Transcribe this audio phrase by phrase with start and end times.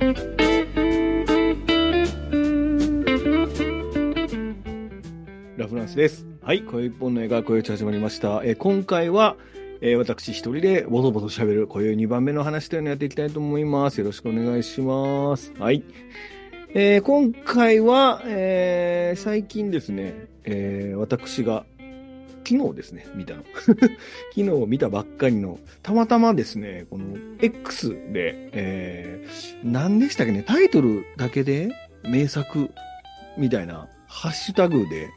[0.00, 0.06] ラ
[5.66, 6.24] フランスです。
[6.40, 8.42] はい、声一本の映画、声打ち始まりました。
[8.44, 9.36] えー今回は、
[9.80, 13.98] えー私一人でボソボソ喋る、こういう2番目の話というのをやっていきたいと思います。
[13.98, 15.52] よろしくお願いします。
[15.58, 15.82] はい。
[16.74, 21.66] えー今回は、えー最近ですね、えー私が、
[22.48, 23.42] 昨日ですね、見たの。
[23.60, 23.90] 昨
[24.36, 31.68] 日見たばっかりの、たまたまですね、この X で、えー何でしたっけね、タイトルだけで
[32.04, 32.70] 名作
[33.36, 35.10] みたいなハッシュタグで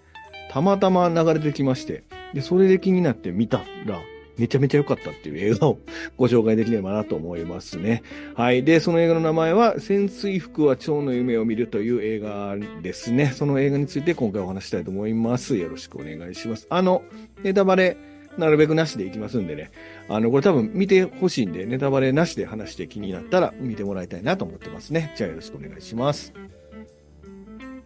[0.51, 4.01] たまたま流れてきまして、で、それで気になって見たら、
[4.41, 5.77] めちゃめちゃ良かったっていう映画を
[6.17, 8.01] ご紹介できればなと思いますね。
[8.33, 8.63] はい。
[8.63, 13.27] で、その映画の名前は、潜水服は蝶の夢を見るという映画ですね。
[13.27, 15.57] その映画について今回お話したいと思います。
[15.57, 16.65] よろしくお願いします。
[16.71, 17.03] あの、
[17.43, 17.97] ネタバレ、
[18.35, 19.69] なるべくなしでいきますんでね。
[20.09, 25.13] あの、これ多分見てほしいんで、ネタバレなしで話して気になったら見てもらいたいなと思ってますね。
[25.15, 26.33] じゃあよろしくお願いします。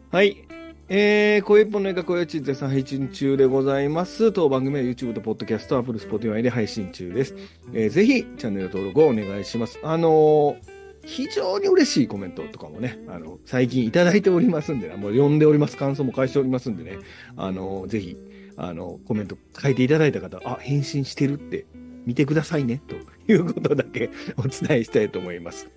[0.09, 0.54] はい。
[0.87, 4.31] えー、声一本の映画声打ち絶賛配信中でございます。
[4.31, 7.35] 当番組は YouTube と Podcast、Apple、Spotify で配信中です。
[7.73, 9.79] えーぜひ、チャンネル登録をお願いします。
[9.81, 10.75] あのー
[11.07, 16.97] 非常に嬉しいコメントとかもね、あの、最近いただいておりますんでね、もう読んでおります、感想も返しておりますんでね、
[17.37, 18.17] あのぜひ、
[18.57, 21.67] あの、コメント書いていただいた方、あ、返信してるって
[22.07, 22.95] 見てくださいね、と
[23.31, 25.69] いうことだけお伝えしたいと思います。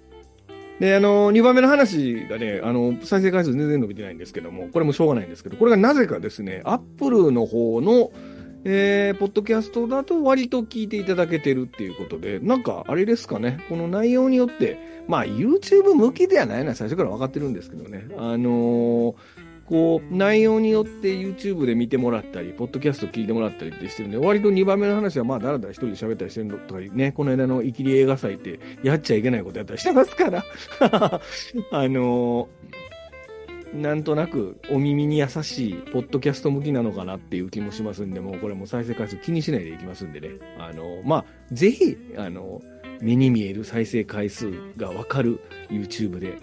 [0.81, 8.13] で、あの、2番目の話がね、あの、再生回数全然伸びてないんですけども、これもしょうがないんですけど、これがなぜかですね、アップルの方の、
[8.65, 19.15] えー、ポッドキャストだと割と聞いていただけてるっていうことで、なんか、あれですかね、この内容によって、まあ、YouTube 向きではないのは最初から分かってるんですけどね、あのー
[19.69, 30.45] こう、内容によって YouTube で見てもらったり、ポッドキャスト聞いてもらったりってしてるんで、割と2番目の話はまあ、だらだら一人で喋ったりしてるのとかね、この間のイキリ映画祭って、やっちゃいけないことやったりしてますから、
[31.71, 32.79] あのー
[33.69, 40.31] なんとなくお耳に優しいポッドキャスト向きなのかなっていう気もしますんで、もうこれも再生回数気にしないでいきますんでね。
[40.59, 45.41] あのーまあ、ぜひ、あのー目に見える再生回数がわかる
[45.71, 46.39] YouTube で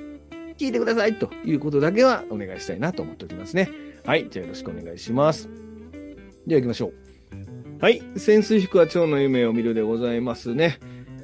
[0.57, 3.69] 聞いてくださいということだけはお願いしたいなと思っておりますね。
[4.05, 4.27] はい。
[4.29, 5.49] じゃあよろしくお願いします。
[6.47, 6.93] では行きましょう。
[7.81, 8.01] はい。
[8.17, 10.79] 潜水服は蝶の夢を見るでございますね。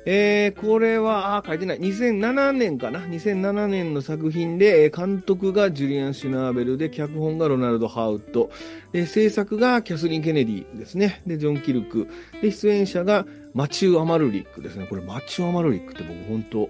[0.05, 1.79] えー、これは、あ、書いてない。
[1.79, 8.49] 2007年かな ?2007 年の作品で、監督がジュリアン・シュナーベルで、脚本がロナルド・ハウト。
[8.91, 11.21] で、制作がキャスリン・ケネディですね。
[11.27, 12.07] で、ジョン・キルク。
[12.41, 14.87] で、出演者がマチュー・アマルリックですね。
[14.89, 16.69] これ、マチュー・アマルリックって僕本当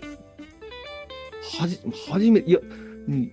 [1.42, 1.80] はじ、
[2.10, 2.60] 初め、いや、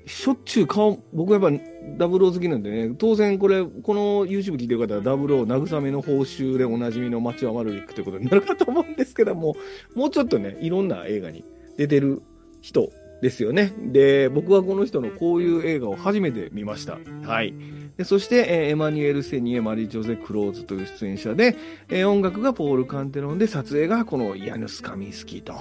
[0.07, 1.65] しょっちゅう顔、僕はやっぱ
[1.99, 9.57] ダブル好きなんでね、当然これ、この YouTube 聞いてる方はダブル慰めの報酬でおなじみのマチュア・マルリックということになるかと思うんですけども、
[9.95, 11.45] もうちょっとね、いろんな映画に
[11.77, 12.23] 出てる
[12.63, 13.73] 人ですよね。
[13.93, 16.99] で、僕はこの人のこういう映画を初めて見ました。
[17.25, 17.55] はい。
[17.97, 21.57] でそして、えーエマニュエル・セニエ・マリ・ジョゼ・クローズという出演者で、
[21.89, 25.55] えー音楽がポール・カンテロンで、撮影がこのヤヌス・カミンスキーと。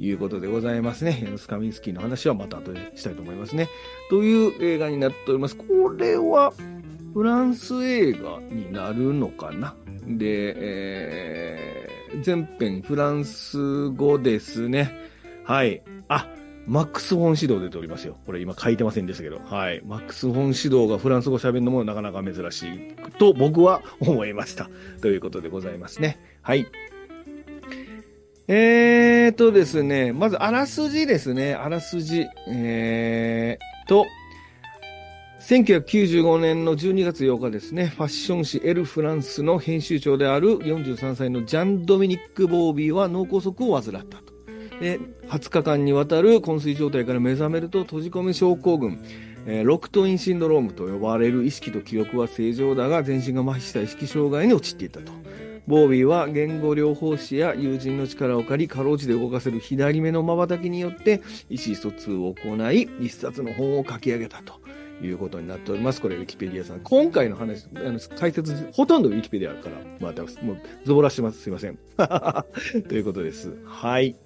[0.00, 1.28] いうことでございますね。
[1.36, 3.68] ス・カミンスキーの話はまた後でしたいと思いますね。
[4.08, 5.56] という映画になっております。
[5.56, 6.54] これは
[7.12, 9.76] フランス映画になるのかな？
[10.06, 14.90] で、えー、全編フランス語ですね。
[15.44, 15.82] はい。
[16.08, 16.26] あ、
[16.66, 18.16] マックス・フォン・シド出ておりますよ。
[18.24, 19.40] これ今書いてませんでしたけど。
[19.44, 19.82] はい。
[19.84, 24.70] マックス・フォン・シドがフランス語喋るのもなかなか珍しいと僕は思いました。
[25.02, 26.18] ということでございますね。
[26.40, 26.66] はい。
[28.48, 28.89] えー
[29.32, 32.26] とですね、まずあらすじですね、あらすじ。
[32.48, 34.06] えーと、
[35.40, 44.32] 1995年の12月8日ですね、ファッション誌エル・フランスの編集長である43歳のジャン・ドミニック・ボービーは脳梗塞を患ったと。
[44.80, 49.02] で、20日間にわたる昏睡状態から目覚めると閉じ込め症候群、
[49.46, 55.12] えーロクトインシンドロームと呼ばれる意識と記憶は正常だが全身が麻痺した意識障害に陥っていたと。
[55.70, 64.54] ボービーは言語療法士や友人の力を借り、かろうじて動かせる左目の瞬きによって意思疎通を行い、一冊の本を書き上げたと
[65.00, 66.00] いうことになっております。
[66.00, 66.80] これ、ウィキペディアさん。
[66.80, 71.40] 今回の話、あの解説、ほとんどウィキペディアから、また、もう、ズボラしてます。
[71.40, 71.78] すいません。
[72.88, 73.56] ということです。
[73.64, 74.16] はい。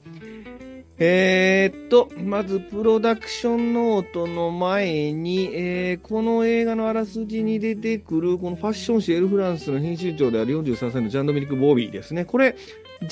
[0.96, 12.24] えーっと、まず、プロダクションノートの前に、えーこの映画のあらすじに出てくる、このファッション誌エルフランスの編集長である43歳のジャン・ドミニク・ボービーですね。
[12.24, 12.54] これ、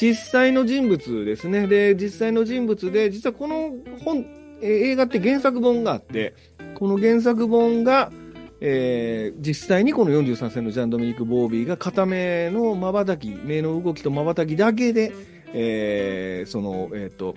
[0.01, 1.67] 実際の人物ですね。
[1.67, 3.73] で、実際の人物で、実はこの
[4.05, 4.27] 本、
[4.61, 6.35] えー映画って原作本があって、
[6.77, 8.13] この原作本が、
[8.61, 15.13] えー実際にこの43歳のジャン・ドミニク・ボービーが片目の瞬き、目の動きと瞬きだけで、
[15.55, 17.35] えーその、えっ、と、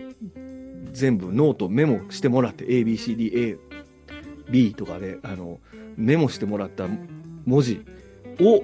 [0.92, 3.58] 全部ノートメモしてもらって ABCDA、
[4.50, 5.60] B とかで、あの、
[5.98, 6.88] メモしてもらった
[7.46, 7.86] 文字
[8.40, 8.64] を、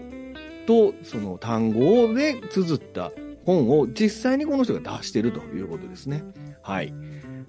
[0.65, 3.11] と、その単語で綴った
[3.45, 6.23] 本を実際にこの人が出してるということですね。
[6.61, 6.93] はい。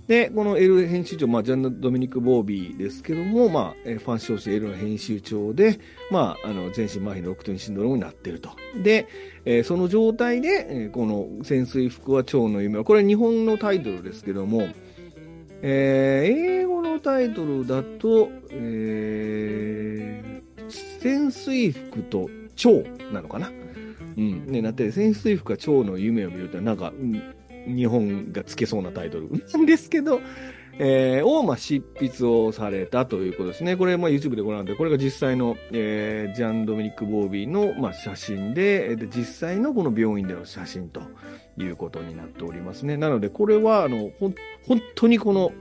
[0.08, 5.78] で、この L 編集長、まあ、ジャンヌ・ドミニク・ボービーですけども、まあ、ファン少子 L の編集長で、
[6.10, 8.50] まあ、あの、全身麻痺のロクトニシンドロームになっていると。
[8.82, 9.06] で、
[9.44, 14.66] えー、その状態で、えー、この潜水服は蝶の夢は、これ日本のタイトルですけども、
[15.62, 20.70] えー、英語のタイトルだと、えー、
[21.00, 22.82] 潜水服と蝶
[23.12, 23.52] なのかな？
[24.16, 24.46] うん。
[24.46, 27.22] ね、なって、潜水服は蝶の夢を見ると、なんか、うん
[27.66, 30.20] 日本がつけそうなタイトルなんですけど、
[30.78, 33.76] えー、を、まあ、執筆をされたということですね。
[33.76, 41.02] これ、まあ、YouTube でご覧で、これが実際の、えー、ジャン・ドミニック・ボービーの、まあ、写真で、で、実際のこの病院での写真と
[41.58, 42.96] いうことになっておりますね。
[42.96, 44.32] なので、これは、あの、ほ、
[44.66, 45.52] 本当にこの、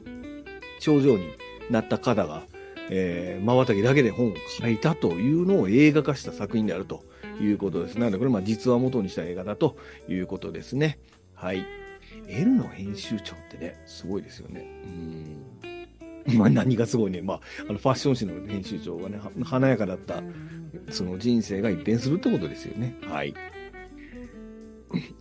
[0.80, 1.26] 症状に
[1.70, 2.44] なった方が、
[2.90, 7.04] えー、瞬きだけで本を書いたというのを映画化した作品であると
[7.40, 8.00] いうことです。
[8.00, 9.78] なので、これ、まあ、実話元にした映画だと
[10.10, 11.00] いうことですね。
[11.34, 11.66] はい。
[12.28, 14.66] L の編集長ってね、すごいですよね。
[16.26, 16.38] うん。
[16.38, 17.22] まあ何がすごいね。
[17.22, 20.22] まあ、あのファッション誌の編集長がね、華やかだった、
[20.90, 22.96] その人生が一変するってことですよね。
[23.04, 23.34] はい。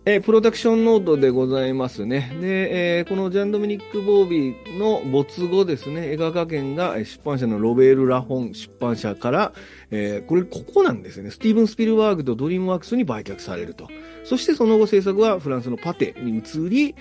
[0.05, 2.35] え、プロダクションノートでございますね。
[2.41, 9.53] で、えー、このジャン・ドミニック・ボービーの没後ですね、映画化権が出版社のロベール・ラホン出版社から、
[9.91, 11.31] えー、これ、ここなんですね。
[11.31, 13.87] スティーブン・スピルバーグとドリームワークスに売却されると。
[14.23, 16.95] そしてその後制作はフランスのパテに移り、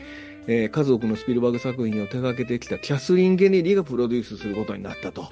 [0.47, 5.29] えー、数多くのスピルバーグ作品を手掛けてきたキャスリン・ケネディがプロデュースすることになったと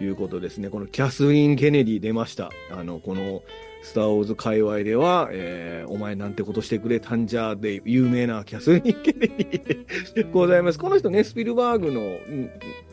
[0.00, 0.70] いうことですね。
[0.70, 2.50] このキャスリン・ケネディ出ました。
[2.70, 3.42] あの、この、
[3.82, 10.78] スター・ウォーズ界隈では、えー、お前なんてことしてくれたんじゃで有名なキャスリン・ケネディでございます。
[10.78, 12.00] この人ね、スピルバーグの、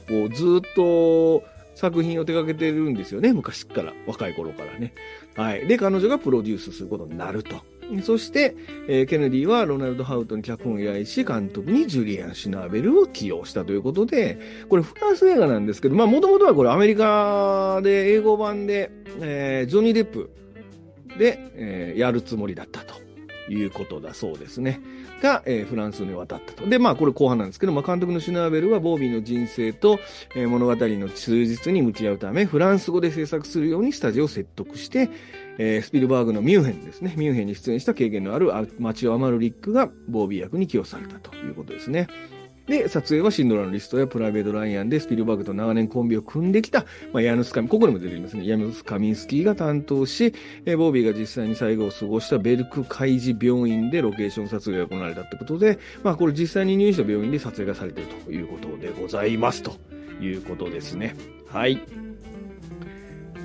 [0.08, 1.44] こうずっと
[1.76, 3.32] 作品を手掛けてるんですよね。
[3.32, 4.94] 昔から、若い頃からね。
[5.36, 5.68] はい。
[5.68, 7.56] で、彼女がプロデュースすることになると。
[8.04, 8.56] そして、
[8.88, 14.38] えー、ケネディはロナルド・ハウトに脚本を依頼し、監督にジュリアン・シナーベルを起用したということで、
[14.68, 18.92] これフランス映画なんですけど、まあもともとはこれアメリカで英語版で、
[19.22, 20.30] えー、ジョニー・デップ
[21.18, 22.96] で、えー、やるつもりだったと
[23.52, 24.80] いうことだそうですね。
[25.22, 26.68] が、えー、フランスに渡ったと。
[26.68, 30.00] で、まあ、これ後半なんですけど、まあ、監督のシュナーベルはボービーの人生と、
[30.36, 35.10] えー、物語の忠実に向き合うため、フランス語で制作するようにスタジオを説得して、
[35.58, 37.14] えー、スピルバーグのミュンヘンですね。
[37.18, 42.08] ミュンヘンに出演した経験のあるマチオ・アマルリックがボービー役に起用されたということですね。
[42.70, 48.46] で、撮影はシンドラのリストやプライベート・ライアンでスピルバーグと長年コンビを組んできた、まあ、ヤヌスカミ、ここでも出てきますね。
[48.46, 50.34] ヤヌスカミンスキーが担当し、
[50.66, 59.74] えー、ボービーが実際に最後を過ごしたベルク海事病院でロケーション撮影が行われたってことで、まあこれ実際に入院した病院で撮影がされているということでございますと
[60.22, 61.16] いうことですね。
[61.48, 61.82] はい。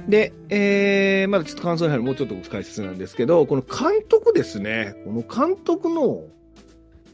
[0.06, 4.94] で、えー、まだちょっと感想に入るもうちょっと解説なんですけど、この監督ですね。
[5.04, 6.24] この監督の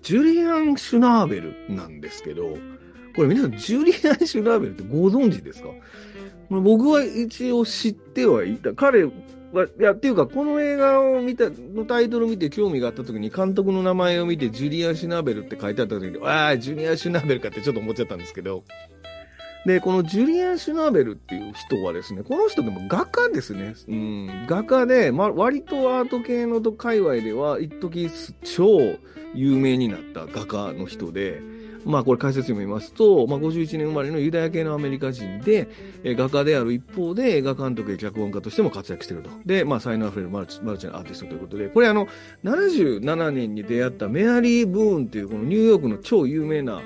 [0.03, 2.57] ジュリアン・シュナーベルなんですけど、
[3.15, 5.69] これ皆さん、ジュリアン・シュナーベルってご存知ですか？
[6.49, 8.73] 僕は一応知ってはいた。
[8.75, 9.11] 彼は、
[9.79, 18.65] いや、っていうか、この映画を見た、のタイトル見て興味があった時に、監督の名前を見て、ジュリアン・シュナーベルって書いてあった時に、ああ、ジュリアン・シュナーベルかってちょっと思っちゃったんですけど、
[19.67, 23.75] で、このジュリアン・シュナーベルっていう人はですね、この人でも画家ですね。
[23.89, 28.11] うん、画家で、まあ、割とアート系の界隈では、一時
[28.43, 28.97] 超
[29.35, 31.43] 有名になった画家の人で、
[31.85, 35.69] まあこれ解説読みますと、まあ51年生まれのユダヤ系のアメリカ人で、
[36.05, 39.31] え画家である一方で映画監督や脚本家としても活躍していると。
[39.47, 42.07] で、まあ才能あふれるマルチマルチなアーティストということで、これあの、
[42.45, 46.83] 77年に出会ったメアリー・ブーンっていうこのニューヨークの超有名な、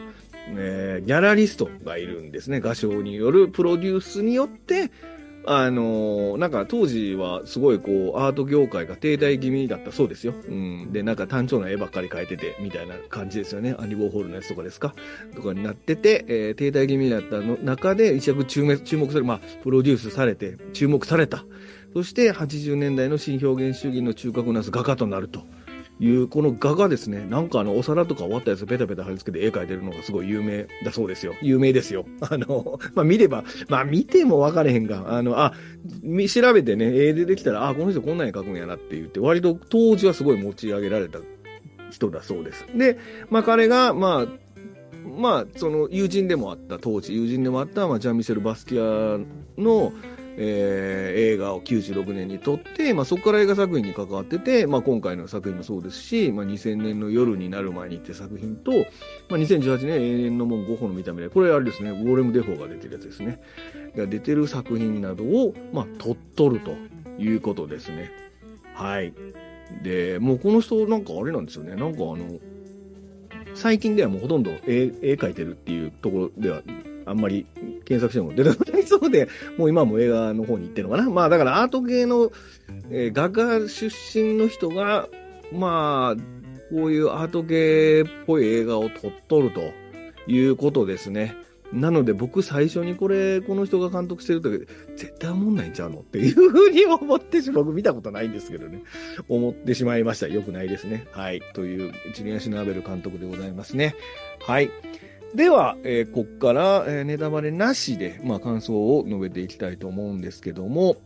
[0.49, 2.61] えー、ギャラリストがいるんですね。
[2.61, 4.91] 画商によるプロデュースによって、
[5.47, 10.33] あのー、なんか当時はすごいこう、アート業界が停滞気味だったそうですよ。
[10.49, 10.91] うん。
[10.91, 13.75] で、なんか単調な絵ばっかり描いてて、みたいな感じですよね。
[13.79, 14.95] アニボーホールのやつとかですか？
[15.35, 21.45] とかになってて、えー、停滞気味だったの中で一躍注目注目され、まあ、プロデュースされて、注目された。
[21.93, 25.43] そして80年代の新表現主義の中核をなす画家となると。
[26.01, 31.35] いうこの画がですね、なんかあの、お皿とか終わったやつペタペタ貼り付けて絵描いてるのがすごい有名だそうですよ。
[31.41, 32.05] 有名ですよ。
[32.21, 35.55] あの、まあ、見れば、まあ、見ても分かれへんが、あの、あ、
[36.29, 41.21] 調べてね、絵出てきたら、あ、この人こんな絵描くんやなって言って、割と当時はすごい持ち上げられた
[41.91, 42.67] 人だそうです。
[42.75, 42.99] で、
[43.31, 44.45] まあ、彼が、まあ、
[45.17, 49.19] まあ、その友人でもあった、当時友人でもあった、まあ、ジャン・ミシェル・バスキア
[49.57, 49.93] の、
[50.37, 63.41] えー映画を96年に撮って、まあ、そこから映画作品に関わってて、まあ、今回の作品もそうですし、まあ、2000年の夜になる前にって作品と、まあ、2018年永遠の門5本の見た目で、これあれですね、ウォーレム・デフォーが出てるやつですね。
[63.97, 66.73] が出てる作品などを、まあ、撮っとると
[67.19, 68.13] いうことですね。
[68.75, 69.13] はい。
[69.83, 71.75] で、もうこの人なんかあれなんですよね。
[71.75, 72.39] なんかあの、
[73.55, 76.63] 最近ではもうほとんど絵絵描いてるっていうところでは
[77.07, 77.47] あんまり
[77.85, 81.11] 検索しても出てこないそうで、 もう今も映画の方に行ってるのかな。
[81.11, 82.33] まあだからアート系の、
[82.91, 85.09] えー画家出身の人が、
[85.53, 86.21] まあ、
[86.71, 89.73] こういうアート系っぽい映画を撮っとると
[90.27, 91.37] いうことですね。
[91.75, 98.83] なので僕最初にこれ、この人が監督してるとき、絶対思んないんちゃうのっていうふうに思ってし、僕見たことないんですけどね。
[99.29, 100.29] 思ってしまいました。
[100.29, 101.07] よくないですね。
[101.11, 101.43] はい。
[101.53, 103.97] という、ジュリアン・シナーベル監督でございますね。
[104.41, 104.71] はい。
[105.35, 110.97] では、えーこっから、えーネタバレなしで、まあ、感想を述べていきたいと思うんですけども、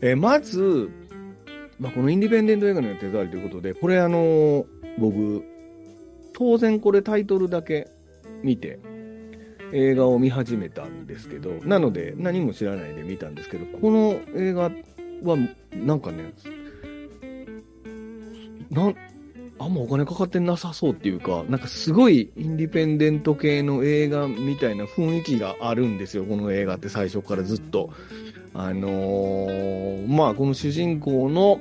[0.00, 0.90] えーまず、
[1.80, 4.64] まあ、このインディペンデント映画の手触りということで、これあのー
[4.98, 5.44] 僕、
[6.32, 7.88] 当然これタイトルだけ
[8.42, 8.78] 見て、
[9.72, 14.70] 映画を見始めたんですけど、なので何も知らないで見たんですけど、この映画
[15.24, 15.36] は、
[15.72, 16.32] なんかね、
[18.70, 18.94] な、
[19.58, 27.90] あんまお金かかってなさそうっていうか、なんかすごいインディペンデント系の映画みたいな雰囲気があるんですよ、この映画って最初からずっと。
[28.58, 31.60] あのーまあ、この主人公の、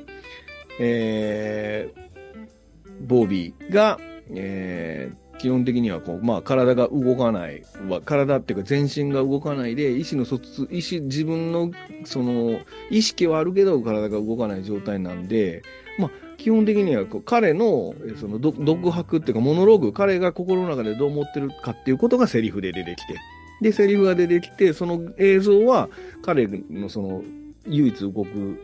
[0.79, 3.99] えー、ボービーが、
[4.29, 7.63] えー基本的にはこう、まあ、体が動かない、
[8.05, 11.71] 体っていうか全身が動かないで、意思の疎通、意思、自分の、
[12.05, 12.59] その、
[12.89, 15.61] 意識はあるけど体が動かない状態なんで、
[15.99, 23.15] まあ、基本的にはこう彼の、その、独白っていうか、モノローグ、彼が心の中でどう思ってるかっていうことがセリフで出てきて、
[23.61, 25.89] で、セリフが出てきて、その映像は、
[26.21, 27.23] 彼のその、
[27.67, 28.59] 唯一動く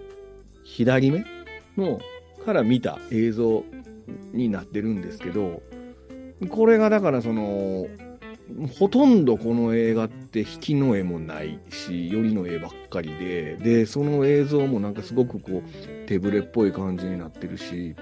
[0.63, 1.25] 左目
[1.77, 1.99] の、
[2.45, 3.63] から見た映像
[4.33, 5.61] になってるんですけど、
[6.49, 7.87] これがだからその、
[8.77, 17.95] ほとんどこの映画って引きの絵もないし、よりの絵ばっかりで、で、その映像もなんかすごくこう、手ぶれっぽい感じになってるし、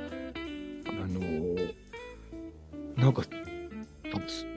[0.88, 1.80] あのー
[3.00, 3.24] なんか、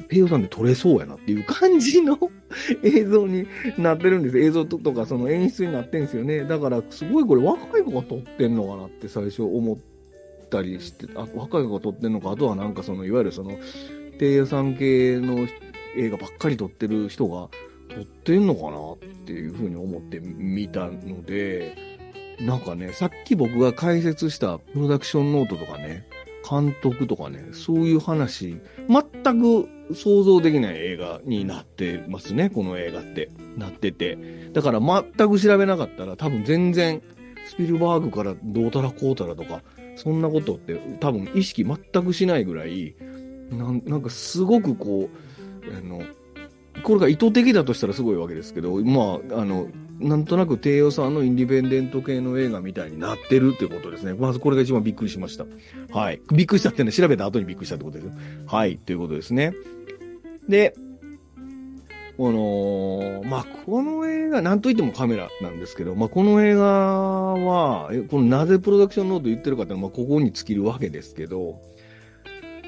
[0.08, 2.18] ペイヨさんで撮れそうやなっていう感じの
[2.82, 3.46] 映像に
[3.78, 4.38] なってるんです。
[4.38, 6.44] 映像とかその演出になってるんですよね。
[6.44, 9.78] だからすごいこれ若い子が撮ってんのかなって最初思っ
[10.50, 13.58] たりして、あ、若い子が撮ってんのか、あとはなんかその、いわゆるその、
[14.18, 15.46] 低予算系の
[15.96, 17.48] 映画ばっかり撮ってる人が
[17.88, 21.76] 撮ってんのかなっていうふうに思って見たので、
[22.40, 26.08] なんかね、さっき僕が解説したプロダクションノートとかね、
[26.48, 33.30] 監督とかね、そういう話、全く想像できない映画になってますね、この映画って。
[33.56, 34.18] なってて。
[34.52, 37.02] だから全く調べなかったら多分全然
[37.46, 39.62] スピルバーグからどうたらこうたらとか、
[39.96, 42.94] そんなことって多分意識全くしないぐらい、
[43.50, 45.16] なんなんかすごくこう、
[45.70, 46.02] あの、
[46.82, 49.68] これが意図的だとしたらすごいわけですけど、まあ、あの、
[50.00, 54.14] なんとなく低予算のインディペンデント系の映画みたいになってるってことですね。
[54.14, 55.44] まずこれが一番びっくりしました。
[55.92, 56.20] はい。
[56.32, 58.10] びっくりしたってね、調べた後にびっくりしたってことです。
[58.46, 58.78] はい。
[58.78, 59.54] ということですね。
[60.48, 60.74] で、
[62.16, 71.60] この、まあ、この映画、なんといってもカメラなんですけど、まあ、この映画は、このなぜプロダクションノート言ってるかっていうのは、まあ、ここに尽きるわけですけど、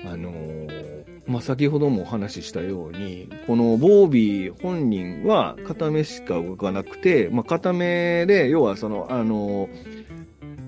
[0.04, 10.04] あのーまあ、先ほどもお話ししたように、このボービー本人は片目しか動かなくて、まあ、片目で、要はその、あのー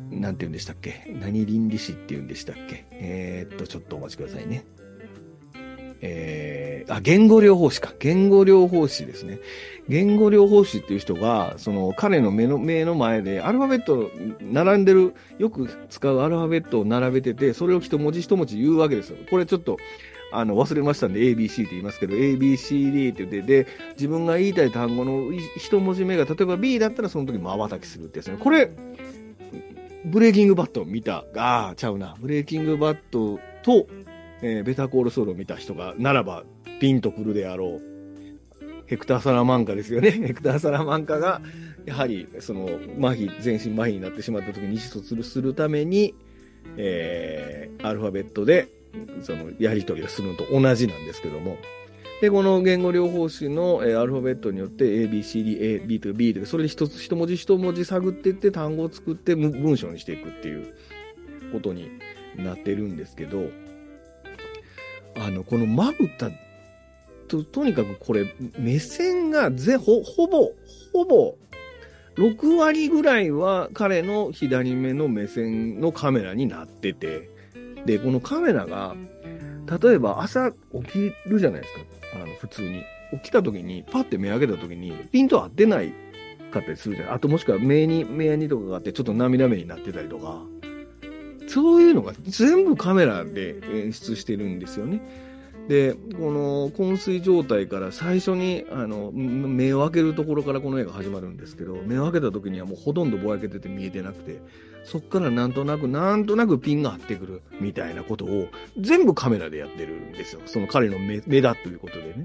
[0.09, 1.14] なんて言うんでしたっけ？
[1.21, 2.87] 何倫理士って言うんでしたっけ？
[2.93, 4.64] えー、っと、ちょっとお待ちくださいね。
[6.00, 7.92] えー、あ、言語療法士か。
[7.98, 9.38] 言語療法士ですね。
[9.88, 14.10] 言語療法士っていう人が、その彼の目の、目の前でアルファベット
[14.40, 19.18] 並んでる、よく使うアルファベットを並べてて、それを一文字一文字言うわけですよ。
[19.30, 19.78] これちょっと、
[20.32, 28.36] あの、忘れましたんで ABC って言いますけど、ABCD って言って、で、自分が言いたい単語の一文字目が、例えば B だったらその時瞬きするってやつね。
[28.38, 28.70] これ、
[30.04, 32.16] ブレイキングバット見た、ああ、ちゃうな。
[32.20, 33.86] ブレイキングバットと、
[34.43, 36.45] えーベタコールソウルを見た人が、ならば、
[36.81, 37.97] ピンとくるであろう。
[38.87, 40.11] ヘクター・サラマンカですよね。
[40.26, 41.40] ヘクター・サラマンカが、
[41.85, 42.66] やはり、その、
[42.99, 46.14] 麻痺、全身麻痺になってしまった時に意思疎通するために、
[46.76, 48.69] えー、アルファベットで、
[49.21, 51.57] その、やり取りをするのと同じなんですけども。
[52.21, 60.75] で、この言語療法士の、えーアルファベットによって A, B, C, D, A, B と B とか、それで一つ、一文字一文字探っていって単語を作って文章にしていくっていう
[61.52, 61.90] ことに
[62.37, 63.50] なってるんですけど、
[65.16, 66.30] あの、このまぶた
[67.28, 70.52] と、とにかくこれ、目線がぜ、ほ、ほぼ、
[70.92, 71.37] ほぼ、
[72.16, 77.28] 6割ぐらいは彼の左目の目線のカメラになってて、
[77.85, 78.96] で、このカメラが、
[79.80, 81.80] 例えば朝起きるじゃないですか。
[82.14, 82.82] あの、普通に。
[83.12, 85.92] 起きた時に、パッて目開けた時に、ピント合ってない
[86.50, 90.42] かったりするじゃないあともしくは目に、目やにとかがあって、ちょっと涙目になってたりとか、
[91.56, 95.00] そういうのが全部カメラで演出してるんですよね。
[95.68, 104.42] で、この昏睡状態から最初にあの目を開けるところからこの絵が始まるんですけど、目を開けた時にはもうほとんどぼやけてて見えてなくて、
[104.84, 108.48] そっからなんとなく、なんとなくピンが合ってくるみたいなことを
[108.78, 110.42] 全部カメラでやってるんですよ。
[110.44, 112.25] その彼の目目だということでね。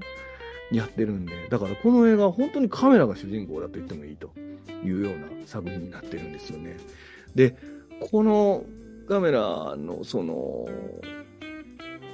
[0.72, 4.30] やってるんで、だからこの映画は本当にカメラが主人公だと言ってもいいと
[4.84, 6.76] いうような作品になってるんですよね。
[7.34, 7.56] で、
[7.98, 8.64] この
[9.12, 10.66] カメラのその、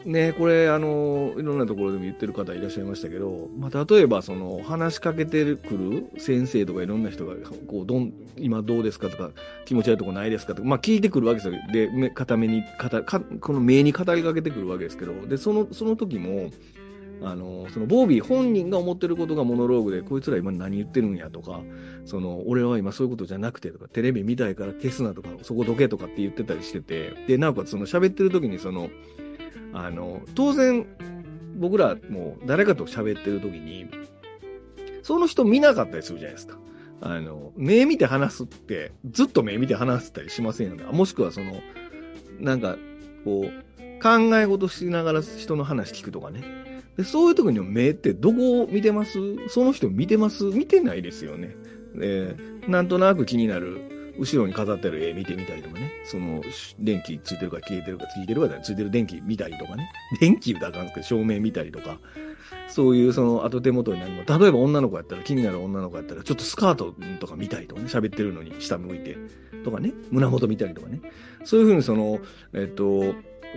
[0.04, 7.34] ね、これ、あの、いろんなところでも言ってる方いらっしゃいましたけど、まあ、例えば、その、話しかけてくる先生とかいろんな人が、
[7.68, 9.30] こう、どん、今どうですかとか、
[9.64, 11.60] 気持ち悪いとこないですかとか、まあ、聞いてくるわけですよ。
[11.72, 16.50] で、目、片目に、かこの目に語りかけてくるわけですけど、で、その、その時も、
[17.22, 21.62] あの、そのボービー本人が思ってることがモノローグで、こいつら今何言ってるんやとか、
[22.04, 28.90] その、俺は今そういうことじゃなくてとか、テレビ見たいから消すなとか、そこどけとかって言ってたりしてて、で、なおかつその喋ってる時にその、
[29.72, 30.86] あの、当然、
[31.56, 33.86] 僕らも誰かと喋ってる時に、
[35.02, 36.58] その人見なかったりするじゃないですか。
[37.00, 40.84] あの、目見て話すって、ずっと目見て話したりしませんよね。
[40.84, 41.60] もしくはその、
[42.40, 42.76] なんか、
[43.24, 43.68] こう、
[44.02, 46.67] 考え事しながら人の話聞くとかね。
[46.98, 49.12] でそういう時に目ってどこを見てます？
[49.48, 50.44] その人見てます？
[50.44, 51.56] 見てないですよね。
[51.94, 52.36] で、
[52.66, 55.92] なんとなく気になる、後ろに飾ってる絵見てみたりとかね。
[56.04, 56.42] その、
[56.78, 59.90] 電気ついてるか消えてるか、ついてるかついてる電気見たりとかね。
[60.20, 62.00] 電気だからんですけど、照明見たりとか。
[62.66, 69.16] そういう、その、後手元に何も、例えば女の子やったら、気になる女の子やったら、ちょっとスカートとか見たりとかね、喋ってるのに下向いて、
[69.64, 71.00] とかね、胸元見たりとかね。
[71.44, 72.18] そういうふうにその、
[72.54, 73.14] えっと、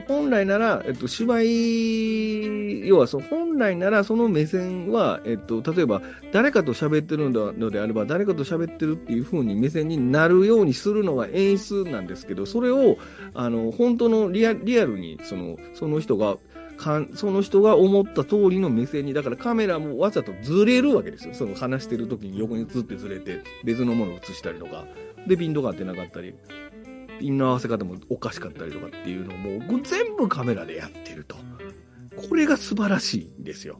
[0.07, 12.97] 本来なら、えっと、芝居、要はその本来ならその目線は、えっと、例えば誰かと喋ってるのであれば、誰かと喋ってるっていう風に目線になるようにするのが演出なんですけど、それを、
[13.33, 16.37] あの、本当のリアリアルに、その、その人が、
[16.77, 21.33] かその人が思った通りの目線に、だからカメラもわざとずれるわけですよ。
[21.33, 24.85] その話してる時に横に映ってずれて、別のものを映したりとか、
[25.27, 26.33] で、ピントが合ってなかったり、
[27.21, 31.35] ピンの合わせ方もおかしかったりとかっていうのも全部カメラでやってると。
[32.29, 33.79] これが素晴らしいんですよ。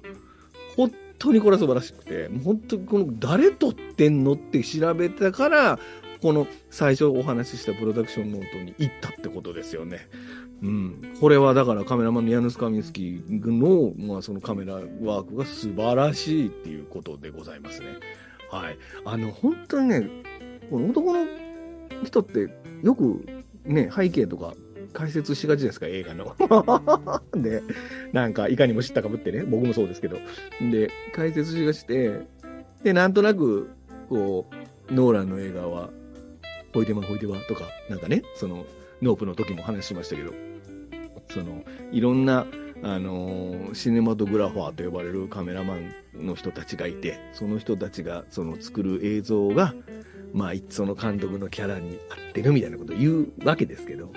[0.77, 5.79] 本当にこれは素晴らしくて、本当にこの誰撮ってんのって調べたから、
[6.21, 10.07] この最初お話ししたプロダクションノートに行ったってことですよね。
[10.61, 11.15] うん。
[11.19, 17.87] これはだからカメラマンのヤヌスカミンスキーの、まあそのカメラワークが素晴らしいっていうことでございますね。
[18.51, 18.77] はい。
[19.03, 20.09] あの、本当にね、
[20.69, 21.25] この男の
[22.03, 22.49] 人って
[22.83, 23.25] よく
[23.65, 24.53] ね、背景とか
[24.93, 26.35] 解説しがちですか、映画の。
[27.35, 27.63] で、
[28.11, 30.17] なんか、いかにも知ったかぶってね、僕もそうですけど。
[30.71, 32.21] で、解説しがちで、
[32.83, 33.69] で、なんとなく、
[34.09, 34.47] こ
[34.89, 35.89] う、ノーランの映画は、
[36.73, 38.65] ほいでまほいではとか、なんかね、その、
[39.01, 40.33] ノープの時も話しましたけど、
[41.29, 42.45] その、いろんな、
[42.83, 49.73] あのー、シネマトグラファーと呼ばれるカメラマンの人たちがいて、その人たちが、その作る映像が、
[50.33, 54.11] まあ、その監督のキャラに合ってるみたいなことを言うわけですけど、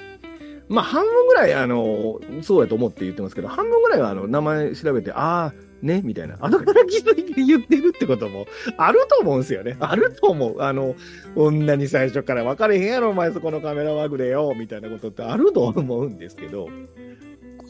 [0.68, 6.36] まあ、半分ぐらい、あの、そうやと思って言ってますけど、半分ぐらいは、あの、名前調べて、ああ、ね、みたいな。
[6.40, 8.46] 後から気づいて言ってるってことも、
[8.78, 9.76] あると思うんですよね。
[9.80, 10.62] あると思う。
[10.62, 10.94] あの、
[11.36, 16.68] 女に最初から分かれへんやろ、お前そこのカメラワークでよ、みたいなことってあると思うんですけど、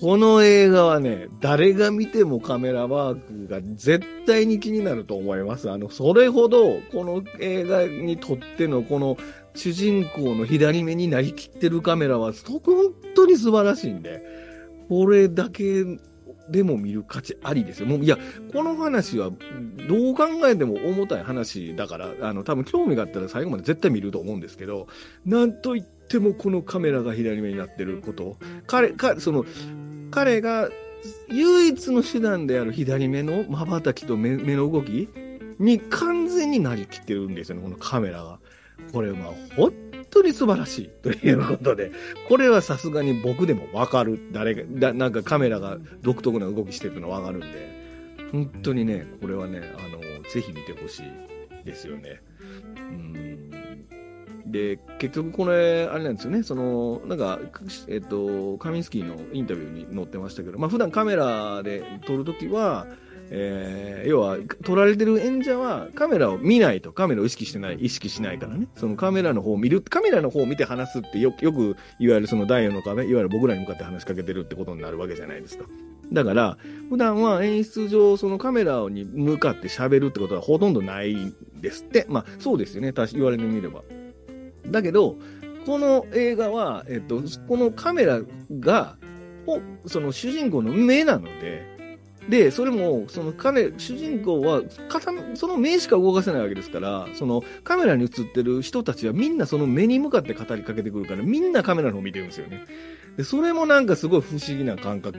[0.01, 5.71] この映画はね、誰が見てもカメラワークが絶対に気になると思います。
[5.71, 9.17] あの、それほど、この映画にとってのこの
[9.55, 14.23] 主人公の左目になりきってるカメラは、本当に素晴らしいんで、
[14.89, 15.85] これだけ
[16.49, 17.87] でも見る価値ありですよ。
[17.87, 18.19] もう、いや、
[18.53, 19.31] この話は、
[19.89, 24.89] どう考えても重たい話だから、あの、多分興味があったら最後まで絶対見ると思うんですけど、
[25.25, 28.37] なんといってもこのカメラが左目になってること、
[28.67, 29.45] 彼、か、その、
[30.11, 30.71] 彼が
[31.29, 35.09] 唯一の手段である左目の瞬きと目目の動き
[35.59, 38.39] に完全になりきってるんですよね、このカメラが。
[38.93, 39.73] これは本
[40.11, 41.93] 当に素晴らしいということで、
[42.29, 44.19] これはさすがに僕でもわかる。
[44.33, 47.49] 誰が、だなんかカメラが独特な動きしてるのわかるんで、
[48.33, 52.21] 本当にね、これはね、あの、ぜひ見てほしいですよね。
[52.77, 53.64] うん
[54.47, 57.41] で、結局これ、あれなんですよね、その、なんか、
[57.89, 62.87] えっと、カミンスキーのインタビューに載ってましたけど、まあ普段カメラで撮るときは、
[63.31, 68.69] えー、要は、撮られてる演者はカメラを見ないとカメラを意識してない、意識しないからね。
[68.77, 75.65] そのカメラの方を見る、カメラの方を見て話すってよよく、いわゆるそのダイヤの壁、いわゆる僕らに向かって話しかけてるってことになるわけじゃないですか。
[76.13, 76.59] だから、
[76.91, 82.07] 普段は演出上、そのカメラに向かって喋るってことはほとんどないんですって。
[82.09, 82.93] まあ、そうですよね。
[83.13, 83.83] 言われてみれば。
[84.71, 85.17] だけど、
[85.67, 88.21] この映画は、えっと、このカメラ
[88.61, 88.97] が、
[89.87, 91.75] その主人公の目なので、
[92.29, 94.63] で、それも、その彼、主人公は、
[95.35, 102.65] その目しか動かせないわけですから、そのカメラに映ってる人たちはみんなその目に向かって語りかけてくるから、みんなカメラの方見てるんですよね。
[103.17, 105.19] で、それもなんかすごい不思議な感覚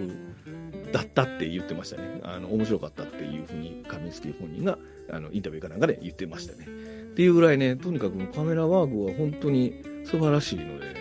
[0.91, 2.21] だったって言ってましたね。
[2.23, 4.79] あの、面白かったっていうふうに、カミンスキー本人が、
[5.11, 6.67] あの、インタビューかなんかで言ってましたね。
[7.15, 10.93] っていうぐらいね、とにかくカメラワークは本当に素晴らしいので、ね、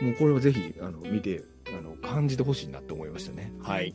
[0.00, 3.52] もうこれはぜひ、あの、見て、あの、感じてほしいなって思いましたね。
[3.62, 3.94] はい。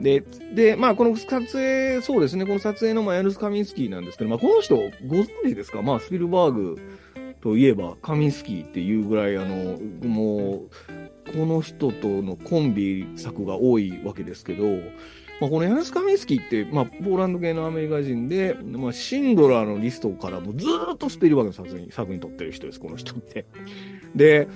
[0.00, 0.24] で、
[0.56, 4.74] で、まあ、この撮影、そうですね、この撮影のマヤルス・カミンスキーなんですけど、まあ、この人、
[5.06, 5.80] ご存知ですか？
[5.80, 6.76] まあ、スピルバーグ
[7.40, 10.64] といえば、カミンスキーっていうぐらい、あの、も
[11.28, 14.64] う、この人とのコンビ作が多いわけですけど、
[15.40, 23.46] まあ、このヤナス・カミンスキーって、まあ、ポーランド系のアメリカ人で、まあ、シンドラーのリストからもずっとスピルバーグの作品作品撮ってる人です、この人って。
[24.14, 24.48] で、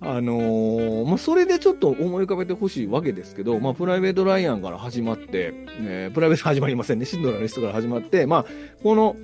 [0.00, 7.04] あのー、まあ、それでちょっと思い浮かべてほしいわけですけど、まあ、プライベート・ライアンから始まって、えー、プライベート始まりませんね。
[7.04, 8.46] シンドラーのリストから始まって、まあ、
[8.82, 9.16] この、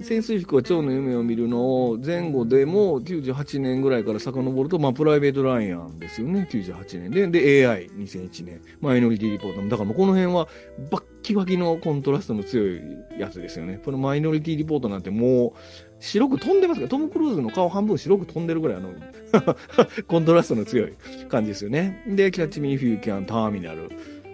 [0.00, 6.48] 潜水服は蝶の夢を見るのを前後でも98年ぐらいから遡ると、まあ、プライベート・ライアンですよね。
[6.50, 7.26] 98年で。
[7.28, 8.60] で、AI2001 年。
[8.80, 9.68] マイノリティ・リポート。
[9.68, 10.48] だからもうこの辺は
[10.90, 12.80] バッキバキのコントラストの強い
[13.18, 13.80] やつですよね。
[13.84, 15.52] このマイノリティ・リポートなんてもう、
[16.00, 18.90] 白く飛んでますけど、トム・クルーズの顔半分白く飛んでるぐらい、あ の
[20.06, 20.92] コントラストの強い
[21.28, 22.04] 感じですよね。
[22.06, 23.90] で、キャッチ・ミー・フューキャン、ターミナル。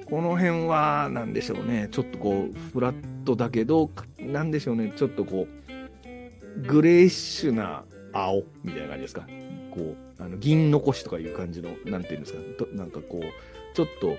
[0.06, 1.88] この辺は、なんでしょうね。
[1.90, 4.92] ちょっとこう、フラットだけど、なんでしょうね。
[4.96, 9.26] ちょっとこう、グレーッシュな青みたいな感じですか。
[9.70, 12.38] こう、あの、銀残しとかいう感じの、なんていうんですか。
[12.74, 14.16] なんかこう、ちょっと、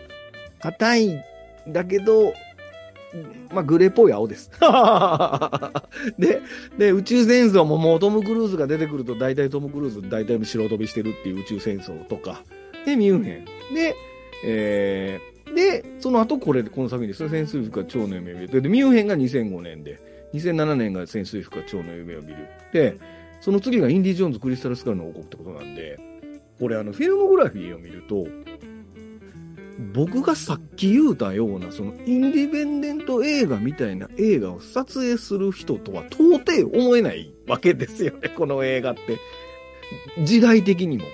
[0.60, 1.22] 硬いん
[1.68, 2.34] だけど、
[3.54, 4.52] まあ、グレーっぽい青です。
[6.20, 6.42] で、
[6.78, 12.44] で、宇宙戦争ももうトム・クルーズが出てくると大体トム・クルーズ大体白飛びしてるっていう宇宙戦争とか、
[12.86, 13.46] で、ミュンヘン。
[13.74, 13.96] で、
[14.44, 17.30] えー、で、その後これで、この作品ですね。
[17.30, 18.62] 潜水服は蝶の夢を見る。
[18.62, 20.00] で、ミュンヘンが2005年で、
[20.34, 22.48] 2007年が潜水服は蝶の夢を見る。
[22.74, 22.98] で、
[23.40, 26.00] その次がインディ・ジョーンズ・クリスタル・スカルの王国ってことなんで、
[26.60, 28.28] これあの、フィルモグラフィーを見ると、
[29.94, 39.20] 僕がさっき言うたような、そのインディペンデント映画みたいな映画を撮影する人とは到底思えないわけですよね、この映画って。
[40.24, 41.06] 時代的にも。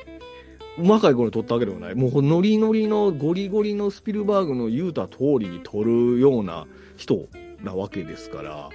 [0.79, 1.95] 若い頃に撮ったわけでもない。
[1.95, 7.27] もうノリノリのゴリゴリのスピルバーグの言うた通りに撮るような人
[7.63, 8.69] なわけですから、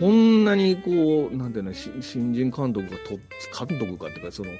[0.00, 4.50] こんなにこう、なんていうの、新人監督がと、監督かっていうか、その、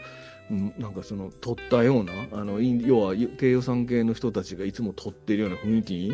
[0.79, 6.13] なんかその、撮ったような、あの、要は、低予算系の人たちがいつも撮ってるような雰囲気に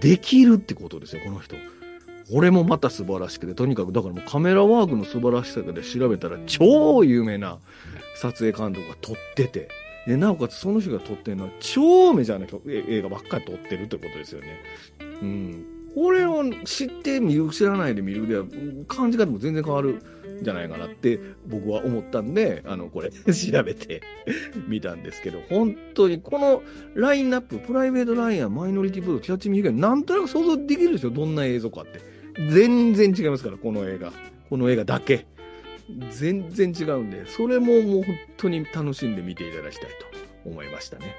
[0.00, 1.54] できるってことですよ、この人。
[2.32, 7.58] これもまた素晴らしくて、とにかく、だからもうカメラワークの素晴らしさで調べたら、超有名な
[8.16, 9.68] 撮影監督が撮ってて、
[10.06, 12.46] で、なおかつその人が撮ってるのは超メジャーな
[12.88, 14.60] 映画ばっかり撮ってるってことですよね。
[15.22, 15.64] うん。
[15.94, 18.44] これを知って見る、知らないで見るでは、
[18.88, 20.02] 感じ方も全然変わるん。
[20.42, 24.02] じゃないかなって僕は思ったんで、あの、これ 調べて
[24.66, 26.62] みたんですけど、本当にこの
[26.94, 31.10] ラインナップ、プライベートライアンマイノリティブード、キャッチミー以外、なんとなく想像できるでしょ？
[31.10, 32.00] どんな映像かって。
[32.50, 34.12] 全然違いますから、この映画。
[34.50, 35.26] この映画だけ。
[36.10, 39.90] 全然違うんで、それももう本当に楽しんで見ていただきたい
[40.44, 41.16] と思いましたね。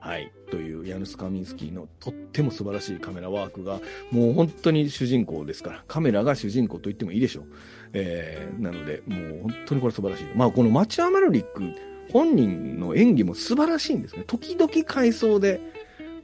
[0.00, 0.30] はい。
[0.50, 3.80] というヤヌス・カミンスキーのとっても素晴らしいカメラワークが、
[4.12, 7.44] もう本当に主人公ですから、カメラが主人公と言ってもいいでしょう。
[7.92, 10.26] えー、なので、もう本当にこれ素晴らしい。
[10.36, 11.72] まあ、このマチュア・マルリック
[12.12, 14.22] 本人の演技も素晴らしいんですね。
[14.26, 15.60] 時々回想で、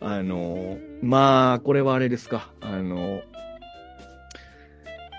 [0.01, 3.23] あの、まあ、これはあれですか、あの、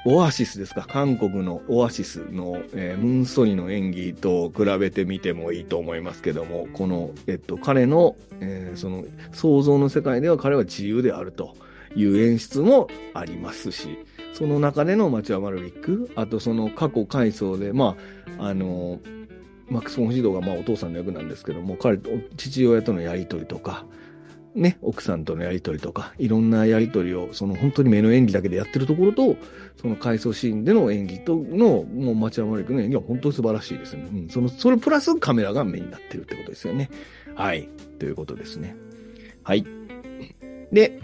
[0.06, 0.86] オアシスですか？
[0.86, 11.56] 韓国のオアシスの、えー、ムンソニの演技と比べてみてもいいと思いますけども、この、えっと、彼の、えー、その、想像の世界では彼は自由であると
[11.96, 13.98] いう演出もありますし、
[14.34, 17.96] その中でのマチュア・マルリック、あとその過去回想で、ま
[18.38, 19.00] あ、あの、
[19.70, 23.86] マックス・フォン・ヒドがまあお父さんの役なんですけども、彼と父親とのやりとりとか、
[24.56, 29.36] ね、奥さんとのやりとりとか、いろんなやりとりを、その本当に目の演技だけでやってるところと、
[29.82, 34.08] その回想シーンでの演技との、もうマチュア・マルリックの演技は本当に素晴らしいですね。
[34.14, 36.90] うん、その、それプラスカメラが目になってるってことですよね。
[37.36, 37.68] はい。
[37.98, 38.76] ということですね。
[39.44, 39.66] はい。
[40.72, 41.00] で、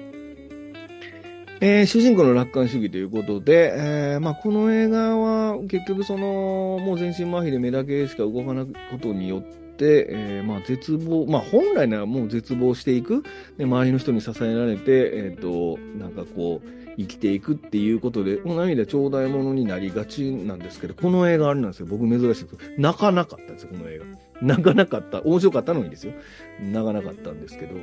[1.61, 13.23] えー、主人公の楽観主義ということで、えー、まあ、この映画は結局その、もう全身麻痺で目だけしか動かないことによって、えー、まあ、絶望、まあ、本来ならもう絶望していく、
[13.57, 21.85] で周りの人に支えられて、えっ、と、なんかこう、生きていくっていうことで、もう涙ちょうだいものになりがちなんですけど、この映画あれなんですよ。
[21.85, 24.05] 僕珍しいです泣かなかったんですよ、この映画。
[24.41, 25.21] 泣かなかった。
[25.21, 26.13] 面白かったのにですよ。
[26.61, 27.75] 泣かなかったんですけど。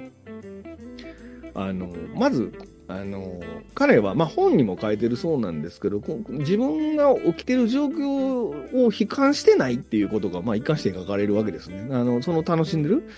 [1.54, 2.52] あの、まず、
[2.88, 3.40] あの、
[3.74, 11.88] 彼は、まあ、本にも書いてるそうなんですけど、自分が起きてる状況を悲観してないっていうことが、まあ、一貫して書かれるわけですね。
[11.90, 13.08] あの、その楽しんでる、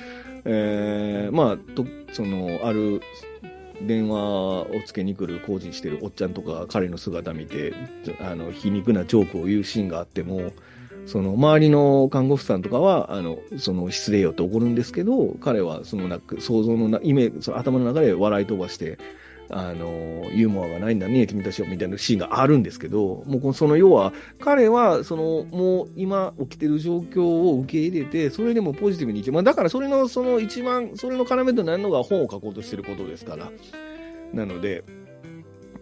[0.45, 3.01] えー、まあ、と、その、ある、
[3.81, 7.73] 電話をつけに来る工事してるおっちゃんとか彼の姿見て、
[8.21, 10.53] あの、皮肉なジョークを言うシーンがあっても、
[11.07, 18.99] その周りの看護婦さんとかは、あの、その失礼よって怒るんですけど、彼はそのな想像のな、イメージ、その頭の中で笑い飛ばして、
[19.51, 33.51] あの、ユーモアがないんだね、君たちは、みたいなシーンがあるんですけど、もうその要は、彼は、その、もう今起きてる状況を受け入れて、それでもポジティブにいけまあだからそれの、その一番、それの要となるのが本を書こうとしてることですから。
[34.35, 34.85] なので、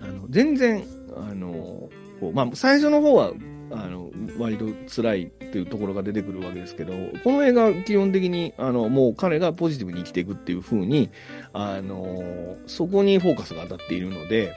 [0.00, 0.85] あの、全然、
[1.16, 1.88] あの、
[2.20, 3.33] こう、まあ、最初の方は、
[3.70, 6.92] あの、割と辛いっていうところが出てくるわけですけど、
[7.24, 11.11] この映画基本的に、あの、もう彼がポジティブに生きていくっていう風に、
[11.52, 14.55] あの、そこにフォーカスが当たっているので、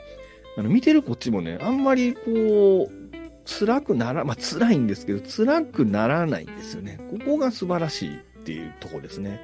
[0.56, 3.00] あの、見てるこっちもね、あんまりこう、
[3.44, 6.98] 辛くなら、まあ、辛いんですけど、辛くならないんですよね。
[7.10, 9.40] ここが素晴らしいっていうとこですね。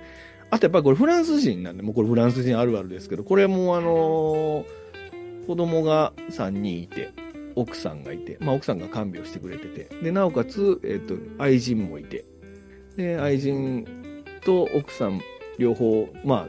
[0.50, 7.11] あとやっぱりこれフランス人なんで、もうこれフランス人あるあるですけど、これもあのー、子供が3人いて、
[7.57, 12.25] 奥さんがいて、まあ、奥さんが看病してくれてて、で、なおかつ、えっ、ー、と、愛人もいて、
[12.97, 13.87] で、愛人
[14.45, 15.21] と奥さん
[15.59, 16.49] 両方、ま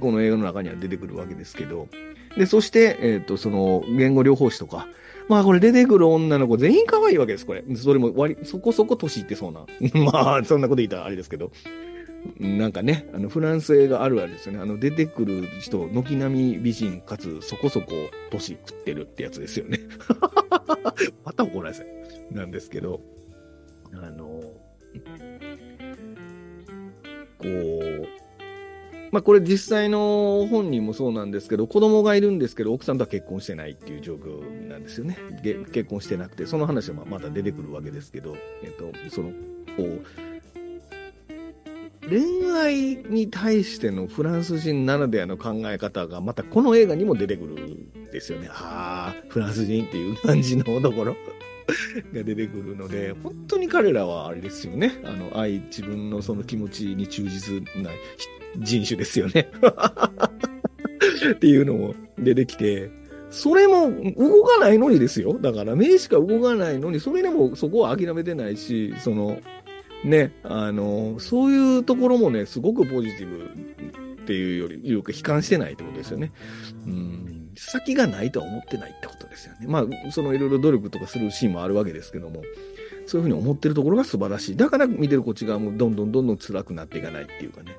[0.00, 1.88] この映画の中には出てくるわけですけど、
[2.36, 4.88] で、そして、えっ、ー、と、その、言語療法士とか、
[5.28, 7.64] まあこれ出てくる女の子全員可愛いわけです、これ。
[7.76, 9.66] それも割、そこそこ年いってそうな。
[10.12, 11.50] まあ、そんなこと言ったらあれですけど。
[12.38, 14.60] なんかね、あの、フランス映画あるあるですよね。
[14.60, 17.92] あの、出てくる人、軒並み美人かつ、そこそこ
[18.30, 19.80] 年食ってるってやつですよね。
[21.24, 21.86] また怒られせ
[22.30, 23.00] なんですけど、
[23.92, 24.40] あの、
[27.38, 28.06] こう、
[29.12, 35.16] まあこれ実際の本人もそうなんですけど、子供がいるんですけど、奥さんとは結婚してないっていう状況なんですよね。
[35.72, 39.30] 結婚してなくて、その話はまた出てくるわけですけど、えっと、その、
[39.76, 40.35] こう、
[42.08, 48.48] 恋愛に対してのフランス人ならではの考え方がまたこの映画にも出てくるんですよね。
[48.50, 51.16] ああ、フランス人っていう感じのところ
[52.14, 55.00] が出てくるので、本当に彼らはあれですよね。
[55.04, 57.90] あの、愛、自分のその気持ちに忠実な
[58.58, 59.50] 人種ですよね。
[61.34, 62.90] っていうのも出てきて、
[63.30, 65.38] それも動かないのにですよ。
[65.40, 69.38] だから目しか動かないのに、それでもそこは諦めてないし、その、
[70.06, 73.44] ね、あの、そういうところもね、すごくポジティブ
[74.22, 76.32] っていうより、よく悲観してないってことですよね。
[76.86, 77.50] うん。
[77.56, 79.66] 先がないとは思ってないってことですよね。
[79.66, 82.42] まあ、そのいろいろ努力とかするシーンもあるわけですけども、
[83.06, 84.56] そういうふうに思ってるところが素晴らしい。
[84.56, 87.72] だから見てるこっち側もどんどんどんどん辛くなっていかないっていうかね。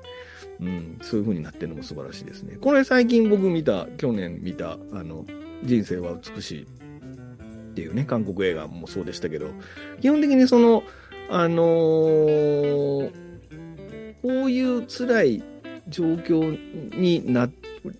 [0.60, 2.56] うん、そういう風になってるのも素晴らしいですね。
[2.60, 5.24] これ最近僕見た、去年見た、あの、
[5.64, 6.66] 人生は美しいっ
[7.74, 9.50] ていうね、韓国映画もそうでしたけど、
[10.00, 10.82] 基本的にその、
[11.30, 13.12] あのー、
[14.22, 15.44] こういう辛い
[15.88, 17.50] 状況になっ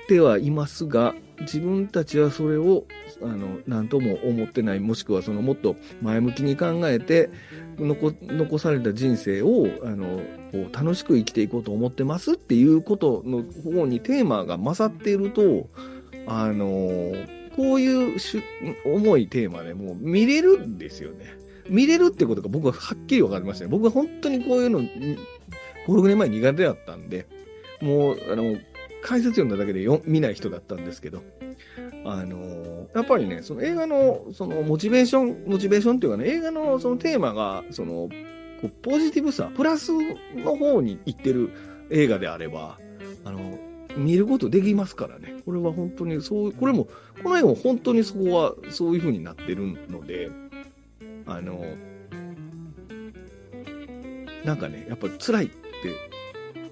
[0.08, 2.84] てはいますが、自分たちはそれを、
[3.22, 7.30] あの、なんとも思ってない、もしくはそのもっと前向きに考えて、
[7.78, 10.20] 残、残された人生を、あの、
[10.52, 15.68] こう楽しく生きていこうと思ってますっていうことの方にテーマが勝っていると、
[16.26, 17.12] あの、
[17.56, 18.18] こういう
[18.84, 21.36] 重いテーマでもう見れるんですよね。
[21.68, 23.70] 見れるってことが僕ははっきり分かりましたね。
[23.70, 25.18] 僕は本当にこういうの、5、
[25.86, 27.26] 6年前苦手だったんで、
[27.80, 28.56] もう、あの、
[29.02, 31.22] 解説読んだだけでよ見ない人だったんですけど、
[32.04, 38.08] あのやっぱりね、その映画の、その、モチベーション、モチベーションっていうかね、映画のそのテーマが、その、
[38.82, 39.92] ポジティブさ、プラス
[40.34, 41.50] の方に行ってる
[41.90, 42.78] 映画であれば、
[43.24, 43.58] あの、
[43.96, 45.36] 見ることできますからね。
[45.44, 46.88] これは本当に、そう、これも、
[47.22, 50.30] この映画も本当にそこは、そういう風になってるので、
[51.28, 51.64] あの、
[54.44, 55.54] なんかね、やっぱり辛いって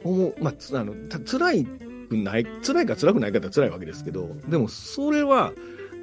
[0.03, 5.53] 思う、まあ、あの、辛いくない、辛いか辛くないかって辛いわけですけど、でもそれは、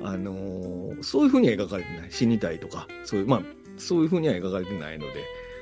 [0.06, 2.12] あのそういうふうには描かれてない。
[2.12, 3.42] 死にたいとか、そういう、まあ、
[3.78, 5.14] そういうふうには描かれてないので、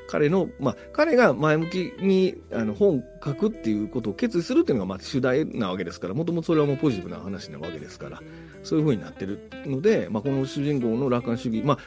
[0.09, 8.21] 彼の、まあ、彼が前向きにあの本書くっていうことを決意するっていうのがまあ主題なわけですから、もともとそれはもうポジティブな話なわけですから、
[8.63, 11.77] そういうふうになってるので、まあ、この主人公の楽観主義、まあ、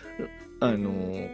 [0.65, 1.29] あの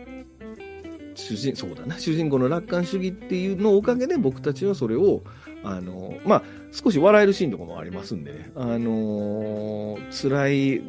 [1.14, 5.22] 主人、そうだな、 主人公の楽観主義っていうのおかげで僕たちはそれを、
[5.62, 10.82] あの、まあ、少し笑えるシーンとかもありますんでね、あの辛い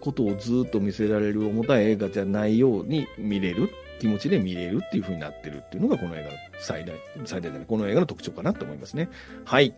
[0.00, 9.08] ことをずっと見せられる重たい映画じゃないように見れる気持ちで見れるっていう風になってるっていうのがこの映画の最大、最大でね、この映画の特徴かなと思いますね。
[9.44, 9.74] はい。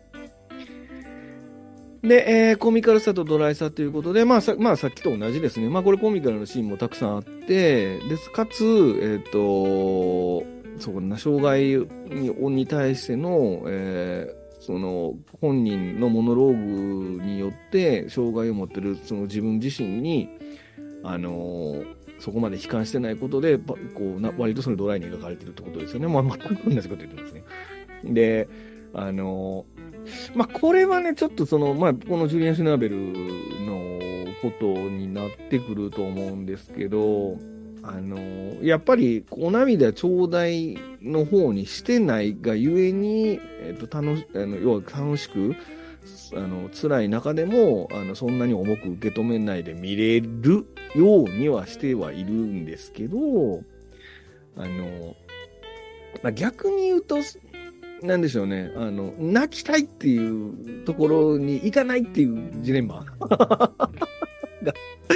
[2.03, 5.69] で、えー、コミカルさとドライさということで、まあさ、まあ、さっきと同じですね。
[5.69, 10.45] まあ、これコミカルなシーンもたくさんあって、です、かつ、えっ、ー、と、
[10.79, 11.63] そうな、障害
[12.09, 20.29] にに対しての、えー、その、本人のモノローグによって、障害を持ってる、その自分自身に、
[21.03, 21.83] あの
[22.19, 23.75] そこまで悲観してないことで、こ
[24.17, 26.07] うな割とそのドライに描かれてるってことですよね。
[26.07, 27.43] まあ、全く同じこと言ってますね。
[28.03, 28.47] で、
[28.93, 29.65] あの
[30.35, 32.97] まあ、これはね、ちょっとその、まあ、このジュリアン・シュナーベル
[33.65, 37.37] のことになってくると思うんですけど、
[37.83, 38.19] あの、
[38.61, 45.55] やっぱり、お涙ちょうだいの方にしてないがゆえに、えっと、楽し、あの、要は楽しく、
[46.35, 53.17] あの、辛い中でも、あの、そんなに重く受け止めないで見れるようにはしてはいるんですけど、
[54.55, 55.15] あの、
[56.21, 57.17] まあ、逆に言うと、
[58.01, 63.05] なんでしょうね、あの、泣きたいっていうところに行かないっていうジレンマ。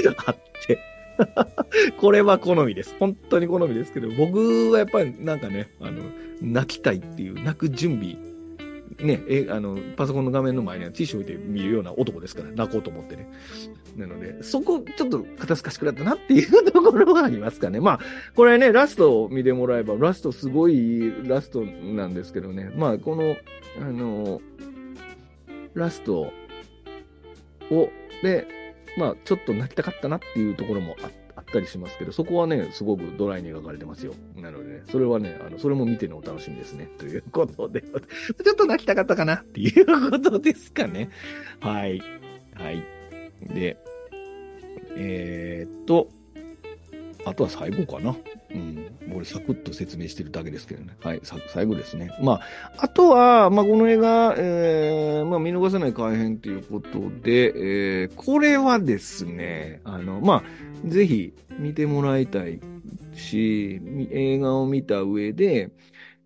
[0.03, 0.35] があっ
[0.67, 0.79] て。
[1.97, 2.95] これは好みです。
[2.99, 6.03] 本当に好みですけど、僕はやっぱりなんかね、あの、
[6.41, 8.17] 泣きたいっていう、泣く準備
[8.99, 13.29] ね、え、あの、パソコンの画面の前にはティッシュ置いて見るような男ですから、泣こうと思ってね。
[13.97, 17.79] なので、そこ、ちょっと肩透かしくなったなっていうところはありますかね。
[17.79, 17.99] まあ、
[18.35, 22.71] これね、ラストを見てもらえば、ラストすごいラストなんですけどね。
[22.75, 23.35] まあ、この、
[23.81, 24.41] あの、
[25.73, 26.31] ラスト
[27.71, 27.89] を、
[28.23, 28.47] で、
[28.97, 34.13] まあ、ちょっと泣きたかったなっていうところもあって、ったりしますけど、そこはね、すごくドライに描かれてますよ。
[34.35, 36.89] なのでね、それはね、あの、それも見てのお楽しみですね。
[36.97, 41.09] ということで、 ちょっと泣きたかったかなっていうことですかね。
[41.59, 42.01] はい。
[42.53, 42.83] はい。
[43.53, 43.77] で、
[44.97, 46.09] えー、っと、
[47.25, 48.15] あとは最後かな。
[48.51, 48.85] うん。
[49.13, 50.95] 俺サクッと説明してるだけですけどね。
[51.01, 51.21] はい。
[51.47, 52.11] 最後ですね。
[52.21, 52.41] まあ、
[52.77, 57.53] あとは、まあ、この映画、えー、まあ、見逃せない改編ということで、
[58.03, 60.43] えー、これはですね、あの、まあ、
[60.85, 62.59] ぜひ見てもらいたい
[63.13, 65.71] し、映画を見た上で、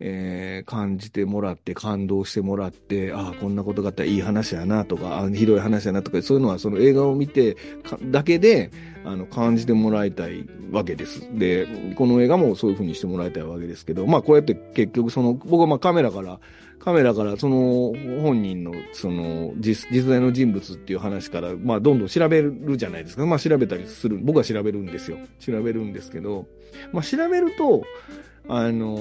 [0.02, 7.58] えー、感じてもらって、感動してもらって、ああ、こんなことがあったらいい話やなとか、あひどい話やなとか、そういうのはその映画を見て
[8.06, 8.72] だけで、
[9.04, 11.28] あの、感じてもらいたいわけです。
[11.38, 16.40] で、この映画もそういう風にしてもらいたいわけですけど、まあこうやって結局その、僕はまあカメラから、
[16.80, 23.26] カメラからその本人のその実実在の人物っていう話から、まあどんどん調べるじゃないですか。
[23.26, 24.18] まあ調べたりする。
[24.22, 25.18] 僕は調べるんですよ。
[25.40, 26.48] 調べるんですけど、
[26.94, 27.84] まあ調べると、
[28.48, 28.96] あの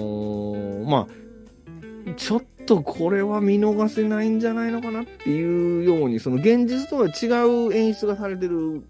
[0.54, 8.84] ー、まあ、ちょっとこれは見逃せないんじゃないのかなっていうように、その現実とは違う演出がされてるん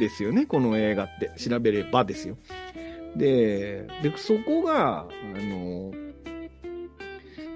[0.00, 1.30] ですよね、この映画って。
[1.36, 2.36] 調べればですよ。
[3.14, 6.12] で、で、そこが、あのー、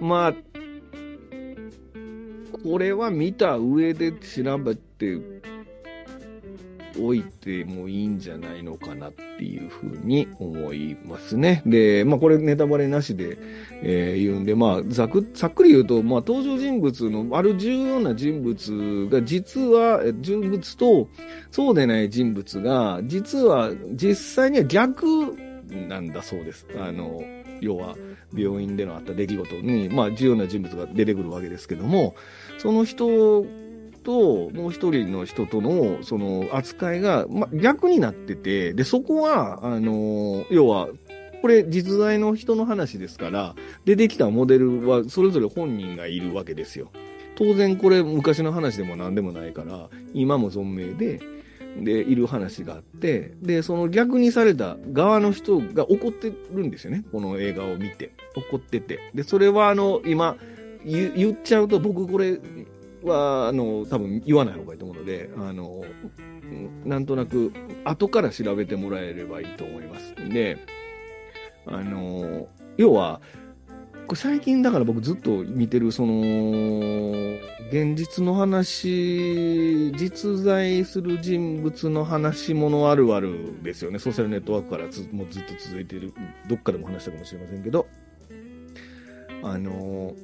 [0.01, 0.35] まあ、
[2.67, 5.21] これは見た上で調べて
[7.01, 11.63] おいてもいいんじゃないのかなっていうふうに思いますね。
[11.65, 13.39] で、まあこれネタバレなしで、
[13.83, 21.09] えー、言うんで、まあざく、ざっくり言うと、まあ登場人物のある重要な人物が実は、人物と
[21.53, 25.07] そうでない人物が、実は実際には逆
[25.89, 26.67] なんだそうです。
[26.77, 27.23] あの、
[27.61, 27.97] 要は
[28.35, 32.15] 病院でのあった出来事に、まあ重要な人物が出てくるわけですけども、
[32.67, 33.47] その人
[34.03, 40.89] と、もう一人の人との、その、扱いが、ま、逆になってて、で、そこは、あの、要は、
[41.43, 46.91] これ実在の人の話ですから、出てきたモデルはそれぞれ本人がいるわけですよ。
[47.37, 51.21] 当然これ昔の話でも何でもないから、今も存命で、
[51.85, 57.05] で、いる話があって、で、その逆にされた側の人が怒ってるんですよね。
[57.13, 58.11] この映画を見て。
[58.35, 58.99] 怒ってて。
[59.15, 60.37] で、それはあの、今、
[60.87, 62.39] 言っちゃうと僕これ
[63.03, 65.85] は、あの、多分言わない方がいいと思うので、あの、
[66.85, 67.53] なんとなく、
[67.85, 70.15] 後から調べてもらえればいいと思います。
[70.29, 70.59] で、
[71.67, 73.21] あの、要は、
[74.15, 76.21] 最近だから僕ずっと見てる、その、
[77.73, 83.99] 現実の話、実在する人物の話ものあるあるですよね。
[83.99, 86.15] ソーシャルネットワークからずもうずっと続いている、
[86.49, 87.89] どっかでも話したかもしれませんけど、
[89.43, 90.15] あの、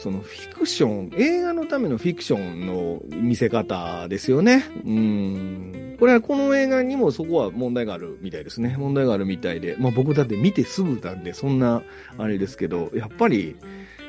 [0.00, 4.64] そのフィクション、映画のためのフィクションの見せ方ですよね。
[4.84, 5.96] うん。
[5.98, 8.76] これはこの映画にもそこは問題があるみたいですね。
[8.78, 9.76] 問題があるみたいで。
[9.76, 11.82] まあ僕だって見てすぐなんで、そんな、
[12.16, 13.56] あれですけど、やっぱり、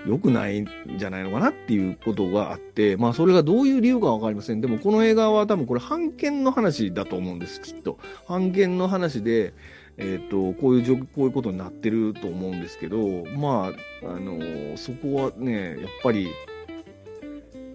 [0.05, 0.67] 良くないん
[0.97, 4.61] じゃないのかなっていうことがあって、まあそれがどういう理由かわかりません。
[4.61, 7.97] でもこの映画は多分これ判権の話だと思うんです、きっと。
[8.27, 9.53] 判権の話で、
[9.99, 16.29] えっ、ー、と、こういう状況、こういうことになってると思うんですけど、まあ、あの、そこはね、やっぱり、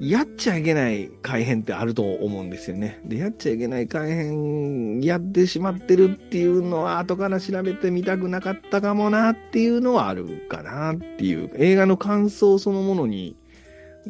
[0.00, 2.98] やっちゃいけない改変ってあると思うんですよね。
[3.04, 13.36] で、やっちゃいけない改変やってしまってるっていうのは後から調べてみたくなかったかもなっていうのはあるかなっていう、映画の感想そのものに、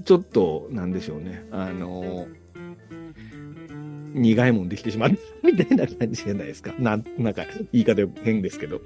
[0.04, 1.46] ちょっと、なんでしょうね。
[1.50, 2.43] あのー
[4.14, 6.72] 苦いもんできてしまうみたいな感じじゃないですか。
[6.78, 8.80] なん、なんか、言い方変ですけど。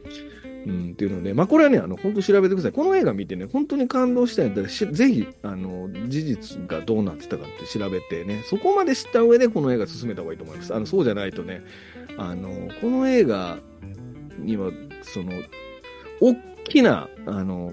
[0.66, 2.72] うん、っていうので、まあ、これはね、あの、本当調べてください。
[2.72, 10.74] この映画見てね、本当に感動したんやったら、ぜひ、あの、事実がどうなってたかって調べてね、そこまで知った上でこの映画進めた方がいいと思います。
[10.74, 11.62] あの、そうじゃないとね、
[12.18, 13.58] あの、この映画
[14.40, 14.72] には、
[15.02, 15.32] その、
[16.20, 17.72] 大きな、あの、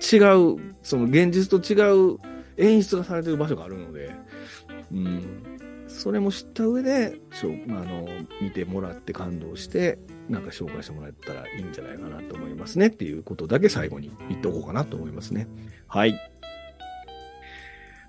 [0.00, 1.76] 違う、その現実と違
[2.14, 2.18] う
[2.56, 4.14] 演出がされてる場所があるので、
[4.92, 5.53] うん、
[5.94, 8.06] それも知った上で、しょあの、
[8.42, 15.46] 見てもらって感動して、なんか紹介してもらえたらいいんじゃないかなと思いますねっていうことだけ最後に言っておこうかなと思いますね。
[15.86, 16.18] はい。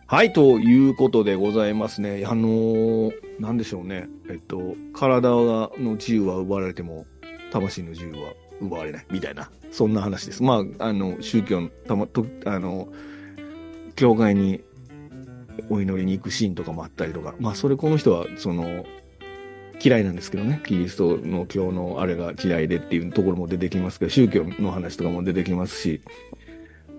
[0.07, 2.25] はい、ということでございますね。
[2.25, 4.07] あのー、なんでしょうね。
[4.29, 7.05] えっと、体の自由は奪われても、
[7.51, 10.41] 魂の自由は奪われない、みたいな、そんな話です。
[10.41, 12.89] まあ、あの、宗教の、たま、と、あの、
[13.95, 14.61] 教会に
[15.69, 18.85] お祈りに行くシーンとかもあったりとか、まあそれこの人はその
[19.83, 26.01] 嫌いなんですけどね、キリストの教のあれが嫌いでっていうところも出てきますけど、宗教の話とかも出てきますし、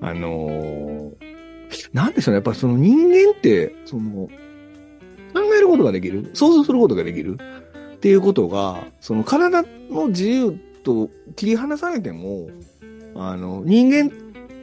[0.01, 1.15] あのー、
[1.93, 4.29] なんでしょうね、やっぱりその人間って、その、
[5.35, 7.39] 考えることができる、想像することができる。
[7.97, 12.49] っていうことが、その体の自由と切り離されても、
[13.15, 14.13] あの、人間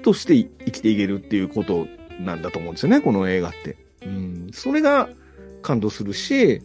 [0.04, 1.88] として生きていけるっていうこと
[2.20, 3.78] なんだと思うんですよね、この映画って。
[4.06, 5.10] うん、それが
[5.62, 6.62] 感動するし、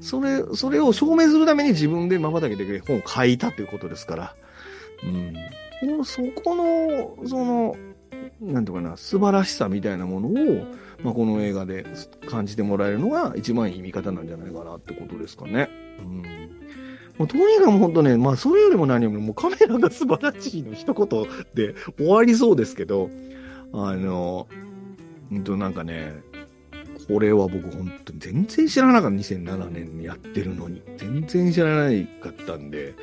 [0.00, 4.36] それ、それを証明するために自分で瞬きで本を書いたということですから、
[5.04, 6.04] うん。
[6.04, 7.76] そこの、その、
[8.40, 10.66] なんとかな、素晴らしさみたいなものを、
[11.02, 11.84] まあ、この映画で
[12.26, 15.68] 感じてもらえるのが一番いい見方なんじゃないかなってことですかね。
[15.98, 16.22] うん。
[17.18, 23.10] もうとにかく本当ね、まあそれよりも何よりもカメラが素晴らしいの一言で終わりそうですけど、
[23.74, 24.48] あの、
[25.30, 26.12] うんとなんかね、
[27.08, 29.16] これは僕本当に全然知らなかった。
[29.16, 30.82] 2007年にやってるのに。
[30.96, 32.94] 全然知らないかったんで、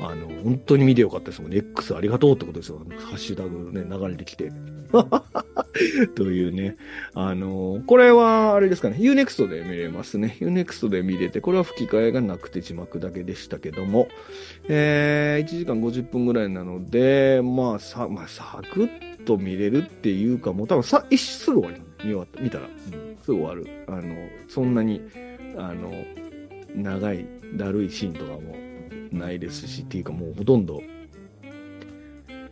[0.00, 1.58] あの、本当に見てよかったですもんね。
[1.58, 2.80] X ありがとうってことですよ。
[2.98, 4.52] ハッシュタグね、流れてきて。
[6.16, 6.76] というね。
[7.14, 8.96] あの、これは、あれですかね。
[8.98, 10.36] Unext で見れますね。
[10.40, 14.08] Unext で見れて、これは吹き替えがなくて字幕だけでしたけども、
[14.68, 22.66] えー、1時間50分ぐらいなので、まあ、さ、まあ、サクッと見れるっていうか、もう多分さ、一すぐ終わり見終わった、見たら。
[22.66, 23.66] うんすぐ終わる。
[23.86, 24.16] あの、
[24.48, 25.00] そんなに、
[25.56, 25.92] あの、
[26.74, 28.54] 長い、だるいシーンとかも
[29.12, 30.82] ないですし、っていうかもうほとんど、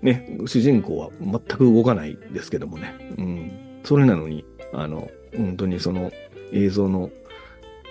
[0.03, 2.95] ね、主人公は全く動かないですけどもね。
[3.19, 3.51] うん。
[3.85, 6.13] それなのに、あの、本当にその
[6.53, 7.11] 映像の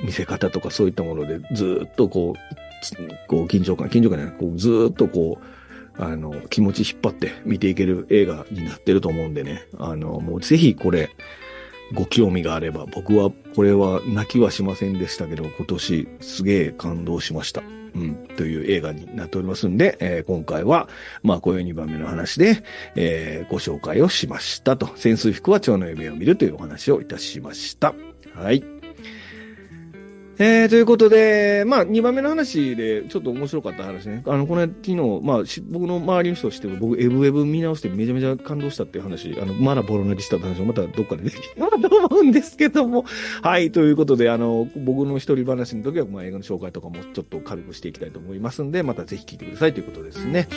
[0.04, 9.68] 見せ方とかそういったものでずっとこう、こう緊張感、緊張感じゃない、こうずっとこう、あの、気持ち引っ張って見ていける映画になってると思うんでね。
[9.78, 11.10] あの、もうぜひこれ、
[11.94, 17.64] ご興味があれば、僕はこれは泣きはしませんでしたけど、今年すげえ感動しました。
[17.96, 20.88] うん、という映画になっておりますんで、えー、今回は、
[21.24, 22.64] まあ、こういう2番目の話で、
[22.96, 24.90] えー、ご紹介をしましたと。
[24.96, 27.96] 潜水服は蝶の夢を見るというお話をいたしました。
[28.36, 28.77] はい。
[30.40, 34.22] えー、ということで、まあ、2番目の話で、ちょっと面白かった話ね。
[34.28, 43.06] あの、この昨日、まあ、僕の周りの人としても、僕、エブエブ見直してめちゃめちゃ感動したっていう話、あの、まだボロ泣きした話をまたどっかでできたら と思うんですけども。
[43.42, 50.48] はい、ということで、あの、僕の一人話の時は、まあ、映画の紹介とかもちょっと軽くしていきたいと思いますんで、またぜひ聞いてくださいということですね。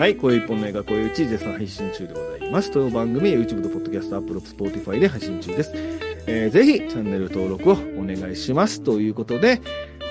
[0.00, 2.72] はい、こういう一本の映画、こういううち、絶賛配信中でございます。
[2.72, 6.07] という番組、YouTube と Podcast、Apple、Spotify で配信中です。
[6.28, 8.82] えー、ぜひ、チャンネル登録をお願いします。
[8.82, 9.60] ということで、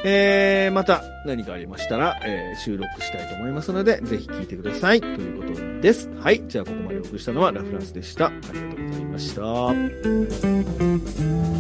[0.04, 5.02] えー、また何かありましたら、えー、収録したいと思いますので、ぜひ聴いてください。
[5.02, 6.10] ということです。
[6.20, 6.44] はい。
[6.48, 8.28] じゃあ、ここまでお送りしたのはラフランスでした。
[8.28, 9.36] ありがとうございまし
[11.52, 11.57] た。